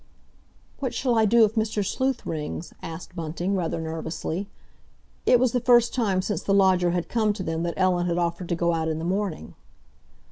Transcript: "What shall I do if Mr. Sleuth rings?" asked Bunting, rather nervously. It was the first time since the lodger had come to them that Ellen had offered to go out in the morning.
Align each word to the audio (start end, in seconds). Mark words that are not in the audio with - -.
"What 0.79 0.95
shall 0.95 1.13
I 1.13 1.25
do 1.25 1.45
if 1.45 1.53
Mr. 1.53 1.85
Sleuth 1.85 2.25
rings?" 2.25 2.73
asked 2.81 3.15
Bunting, 3.15 3.55
rather 3.55 3.79
nervously. 3.79 4.49
It 5.27 5.39
was 5.39 5.51
the 5.51 5.59
first 5.59 5.93
time 5.93 6.23
since 6.23 6.41
the 6.41 6.55
lodger 6.55 6.89
had 6.89 7.07
come 7.07 7.33
to 7.33 7.43
them 7.43 7.61
that 7.61 7.75
Ellen 7.77 8.07
had 8.07 8.17
offered 8.17 8.49
to 8.49 8.55
go 8.55 8.73
out 8.73 8.87
in 8.87 8.97
the 8.97 9.05
morning. 9.05 9.53